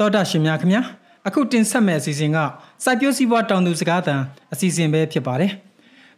[0.00, 0.82] တော်တာရှင်များခင်ဗျာ
[1.26, 2.38] အခုတင်ဆက်မယ့်အစီအစဉ်က
[2.84, 4.14] စိုက်ပျိုးစည်းပွားတောင်သူစကားသံ
[4.52, 5.52] အစီအစဉ်ပဲဖြစ်ပါတယ်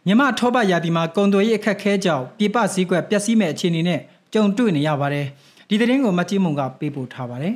[0.07, 3.99] မြမထောပရာသီမှာကုံသွေးရဲ့အခက်ခဲကြောင့်ပြပစည်းကွက်ပျက်စီးမဲ့အခြေအနေနဲ့
[4.33, 5.25] ကြုံတွေ့နေရပါတယ်
[5.69, 7.55] ဒီသတင်းကိုမတ်ကြီးမုံကပေးပို့ထားပါတယ်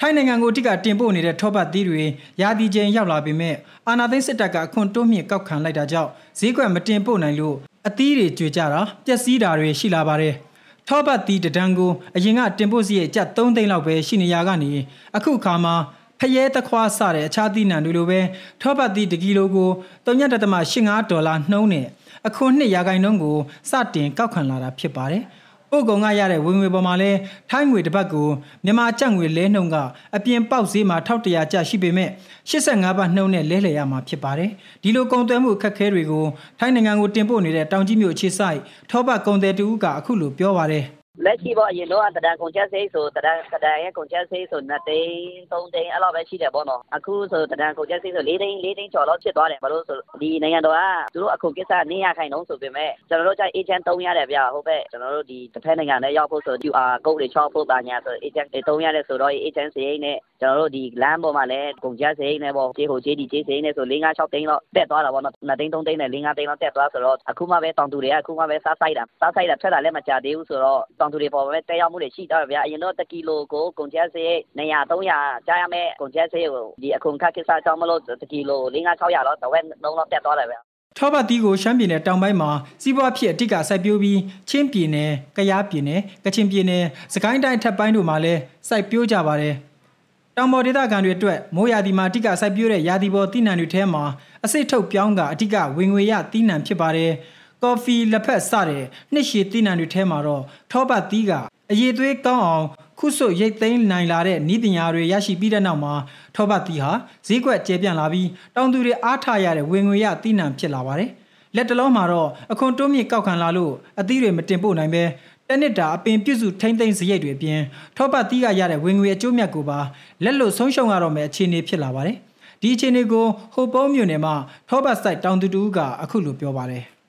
[0.00, 2.02] ထိုင်းနိုင်ငံကိုအထက်ကတင်ပို့နေတဲ့ထောပတ်သီးတွေ
[2.42, 3.54] ရာသီချိန်ရောက်လာပေမဲ့
[3.86, 7.56] အာနာသိန်းစစ်တပ်ကအခွန်တိုးမြင့်ကောက်ခံလိုက်တာကြောင့်ဈေးကွက်မတင်ပို့နိုင်လို့
[7.88, 10.34] အသီးတွေကျွေကြတာပျက်စီးတာတွေရှိလာပါတယ်။
[10.92, 14.70] ထောပတ်တီတဒန်ကိုအရင်ကတင်ပို့စီရဲ့ကျပ်3သိန်းလောက်ပဲရှိနေရကနေ
[15.16, 15.74] အခုအခါမှာ
[16.20, 18.20] ဖရဲတခွားစတဲ့အခြားသီးနှံတွေလိုပဲ
[18.62, 19.70] ထောပတ်တီ1ကီလိုကို
[20.06, 21.86] 3.85ဒေါ်လာနှုန်းနဲ့
[22.28, 23.38] အခွန်2ရာခိုင်နှုန်းကို
[23.70, 25.24] စတင်ကောက်ခံလာတာဖြစ်ပါတယ်။
[25.70, 27.10] ပို့ကုန်ကရတဲ့ဝင်ငွေပေါ်မှာလဲ
[27.50, 28.28] ထိုင်းငွေတစ်ပတ်ကို
[28.64, 29.76] မြန်မာကျပ်ငွေလဲနှုန်းက
[30.16, 32.10] အပြင်ပေါက်ဈေးမှာ1100ကျပ်ရှိပေမဲ့
[32.50, 34.50] 85ဘတ်နှုန်းနဲ့လဲလှယ်ရမှာဖြစ်ပါတယ်
[34.82, 36.26] ဒီလိုကုန်သွယ်မှုအခက်အခဲတွေကို
[36.58, 38.58] ထိုင်းနိုင်ငံကိုတင်ပို့နေတဲ့တောင်ကြီးမြို့အခြေစိုက်
[38.90, 45.12] ထောပတ်ကုန်သည်တူကအခုလိုပြောပါတယ် လက်ရှိပေါ့အရင်တော့တဒံကုန်ချက်စိတ်ဆိုတဒံတဒံရဲ့ကုန်ချက်စိတ်ဆို2သိန်း
[45.50, 50.80] 3သိန်းအဲ့လိုပဲရှိတယ်ပေါ့နော်အခုဆိုတဒံကုန်ချက်စိတ်ဆို4သိန်း4သိန်းကျော်လောက်ဖြစ်သွားတယ်ဘာလို့ဆိုဒီနိုင်ငံတော်က
[51.14, 80.60] သူတို့အခုကိစ္စနေရခိုင်တော့ဆိုပေမဲ့ကျွန်တော်တို့ကြိုက် agent 3ရတယ်ဗျဟုတ်ပဲကျွန်တော်တို့ဒီတစ်ဖက်နိုင်ငံနဲ့ရောက်ဖို့ဆို QR code တွေချောက်ဖို့ပါညာဆို agent 3ရတယ်ဆိုတော့ agent စိတ်နဲ့ကျွန်တော်တို့ဒီလမ်းပေါ်မှာလည်းကုန်ချက်စိတ်နဲ့ပေါ့ခြေဟိုခြေဒီခြေစိတ်နဲ့ဆို5 6သိန်းလောက်တက်သွားတာပေါ့နော်2သိန်း3သိန်းနဲ့5 5သိန်းလောက်တက်သွားဆိုတော့အခုမှပဲတောင်သူတွေကအခုမှပဲစားဆိုင်တာစားဆိုင်တာထွက်တာလည်းမကြသေးဘူးဆိုတော့တောင်သူတွေပေါ်ပဲတက်ရောက်မှုတွေရှိတော့ဗျာအရင်တော့1ကီလိုကိုကုန်ကျစရိတ်200 300ကြားရမယ်ကုန်ကျစရိတ်ကိုဒီအခုခက်ကိစ္စကြောင့်မလို့1ကီလို5 600လောက်တော့ဝက်လုံးလောက်တက်သွားတယ်ဗျာ
[80.98, 82.50] ထောပတ်တီးကိုရှမ်းပြည်နယ်တောင်ပိုင်းမှာ
[82.82, 89.54] စီးပွားဖြစ်အတိတ်ကစိုက်ပျိုးပြီးချင်းပြည်နယ်၊ကယားပြည်နယ်၊ကချင်ပြည်နယ်၊စကိုင်းတိုင်းထပ်ပိုင်းတို့မှာလည်းစိုက်ပျိုးကြပါတယ်။
[90.36, 94.04] တောင်ပေါ်ဒေသခံတွေအတွက်မိုးရာသီမှာအတိတ်ကစိုက်ပျိုးတဲ့ရာသီပေါ်သီးနှံတွေထဲမှာ
[94.44, 97.12] အစိတ်ထုတ်ပြောင်းကအတိတ်ကဝင်ငွေရသီးနှံဖြစ်ပါတယ်။
[97.62, 101.32] ကော်ဖီလက်ဖက်စတဲ့နှစ်ရှည်သီးနှံတွေထဲမှာတော့ထောပတ်တီးက
[101.72, 102.66] အရေးသွေးကောင်းအောင်
[102.98, 105.94] ခုဆွရိတ်သိမ်းနိုင်လာတဲ့ဤပညာတွေရရှိပြီးတဲ့နောက်မှာ
[106.36, 106.90] ထောပတ်တီဟာ
[107.26, 111.10] ဈေးကွက်ကျဲပြန့်လာပြီးတောင်သူတွေအားထားရတဲ့ဝင်ငွေရသိနှံဖြစ်လာပါတယ်။
[111.56, 115.02] လက်တလုံးမှာတော့အခွန်တိုးမြင့်ကောက်ခံလာလို့အသီးတွေမတင်ပို့နိုင်ပဲ
[115.48, 117.60] တနစ်တာအပင်ပြုစုထိမ့်သိမ့်စရိတ်တွေအပြင်
[117.96, 119.78] ထောပတ်တီးကရတဲ့ဝင်ငွေအကျိုးမြတ်ကိုပါ
[120.24, 122.16] လက်လို့ဆုံးရှုံးရတော့မယ့်အခြေအနေဖြစ်လာပါတယ်။
[122.62, 124.34] ဒီအခြေအနေကိုဟိုပုံးမြို့နယ်မှာ
[124.68, 126.84] ထောပတ်ဆိုင်တောင်သူတူကအခုလိုပြောပါတယ်။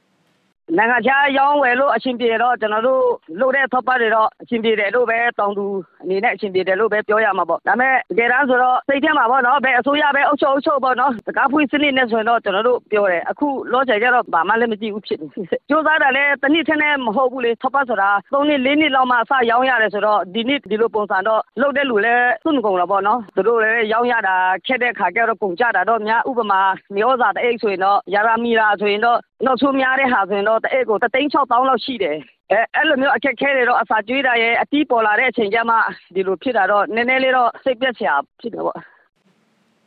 [0.78, 3.04] နိုင်ငံခြားရောင်းဝယ်လို့အဆင်ပြေတော့ ကျွန်တော်တို့
[3.40, 5.66] လုပ်တဲ့ထောက်ပံ့တွေတော့ အဆင်ပြေတယ်လို့ပဲ တောင်သူ
[6.04, 15.54] အနေနဲ့ အဆင်ပြေတယ်လို့ပဲ ပြောရမှာပေါ့ ဒါပေမဲ့ တကယ်တမ်းဆိုတော့ စိတ်ထဲမှာပေါ့နော် ဘယ်အစိုးရပဲ အုပ်ချုပ် အုပ်ချုပ်ပေါ့နော်တကားဖွင့်စနစ်နဲ့ဆိုရင်တော့ ကျွန်တော်တို့ပြောတယ် အခုလောချင်ကြတော့ ဘာမှလည်းမကြည့်ဘူးဖြစ်နေစူးစ
[15.92, 24.36] မ်းတာလည်း တနည်းထက်နဲ့ မဟုတ်ဘူးလေ ထောက်ပံ့ဆိုတာ ၃ နှစ် ၄ နှစ်လောက်မှအစရောင်းရတယ်ဆိုတော့ ဒီနှစ်ဒီလိုပုံစံတော့ လုပ်တဲ့လူလည်း စွန့်ကုန်တော့ပေါ့နော် သူတို့လည်း ရောင်းရတာ
[24.68, 26.62] ခက်တဲ့ခါကျတော့ ကုန်ကြတာတော့များ ဥပမာ
[26.96, 32.18] မျိုးစားတဲ့အိတ်ဆိုရင်တော့ယာရာမီလာဆိုရင်တော့ နောက်ဆုံးများတဲ့ဟာဆိုရင်တော့တအိတ်ကိုတသိန်း6တောင်းလောက်ရှိတယ်
[32.52, 35.76] အဲအဲ့လိုမျိုးအခက်ခဲတွေတော့အစာကျွေးတာရဲ့အတီးပေါ်လာတဲ့အချိန်ကျမှ
[36.16, 38.80] ဒီလိုဖြစ်တာတော့နည်းနည်းလေးတော့စိတ်ပြက်စရာဖြစ်တယ်ပေါ့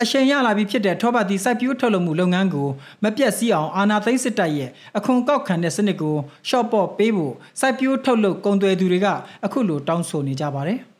[0.03, 2.69] အရှင်ရလာပြီးဖြစ်တဲ့ထောပတ်တီစိုက်ပျိုးထုတ်လုပ်မှုလုပ်ငန်းကို
[3.04, 6.16] မပြတ်စည်းအောင်အာဏာသိမ်းစစ်တပ်ရဲ့အခွန်ကောက်ခံတဲ့စနစ်ကို
[6.48, 9.06] ရှော့ပေါ့ပေးဖို့စိုက်ပျိုးထုတ်လုပ်ကုန်သွယ်သူတွေက
[9.44, 10.81] အခုလိုတောင်းဆိုနေကြပါတယ်။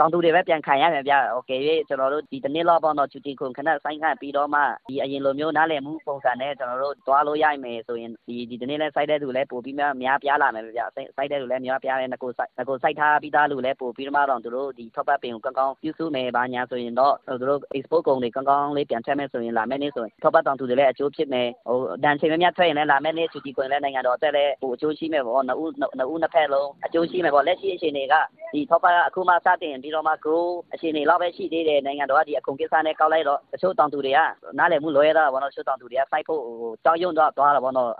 [0.00, 10.82] တောင်သူတွေပဲပြန်ခံရမယ်ဗျ။ Okay ကျွန်တော်တို့ဒီတနေ့လောက်ပေါ့နော်ချူတီခွန်ခဏဆိုင်းခံပြီးတော့မှဒီအရင်လိုမျိုးနားလည်မှုပုံစံနဲ့ကျွန်တော်တို့သွားလို့ရမယ်ဆိုရင်ဒီဒီတနေ့လဲစိုက်တဲ့သူလဲပို့ပြီးများများပြားလာမယ်ဗျ။
[11.16, 28.14] စိုက်တဲ့သူလဲများပြားတယ်ငကိုစိုက်ငကိုစိုက်ထားပြီးသားလူလဲပို့ပြီးတော့မှတော့သူတို့ဒီထောက်ပတ်ပင်ကိုကောင်းကောင်းပြုစုမယ်ဘာညာဆိုရင်တော့သူတို့ export ကုန်တွေကောင်းကောင်းလေးပြန်ထည့်မယ်ဆိုရင်လာမယ့်နေ့ဆိုရင်ထောက်ပတ်တောင်သူတွေလည်းအကျိုးဖြစ်မယ်ဟိုဒန်ချိန်များများထွက်ရင်လည်းလာမယ့်နေ့ချူတီခွန်လဲနိုင်ငံတော်အတွက်လဲပိုအကျိုးရှိမယ်ပေါ့နှစ်ဦးနှစ်ဦးနှစ်ဖက်လုံးအကျိုးရှိမယ်ပေါ့လက်ရှိအခြေအနေက
[28.54, 34.18] ဒီထောက်ပတ်ကအခုမှစတင်ပြီးတော့မှ grow အခြေအနေလောက်ပဲရှိသေးတယ်နိုင်ငံတော်ကဒီအကုန်ကိစ္စနဲ့ကောက်လိုက်တော့တချို့တောင်သူတွေက
[34.58, 36.40] နားလည်မှုလွဲတာပေါ့နော်တချို့တောင်သူတွေကစိုက်ဖို့
[36.84, 37.90] ကြောက်ရွံ့တော့သွားတာပေါ့နော်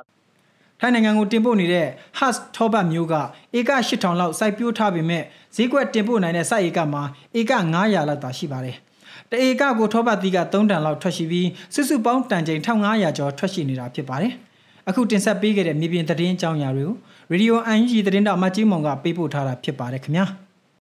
[0.80, 1.86] ထိုင်းနိုင်ငံကိုတင်ပို့နေတဲ့
[2.18, 3.14] Hus ထောပတ်မျိုးက
[3.58, 5.22] ဧက8000လောက်စိုက်ပျိုးထားပေမဲ့
[5.56, 7.02] ဈေးကွက်တင်ပို့နိုင်တဲ့စိုက်ဧကမှာ
[7.38, 8.76] ဧက900လောက်သာရှိပါတယ်။
[9.30, 14.32] တဧကကိုထောပတ်သီးက3တန်လောက်ထွက်ရှိပြီးစုစုပေါင်းတန်ချိန်1500ကျော်ထွက်ရှိနေတာဖြစ်ပါတယ်။
[14.88, 16.96] အခုတင်ဆက်ပေးခဲ့တဲ့မြေပြင်သတင်းအကြောင်းအရာတွေကို
[17.32, 20.26] Radio UNG သတင်းတောက်မကြီးမုံကပေးပို့ထားတာဖြစ်ပါတယ်ခင်ဗျာ။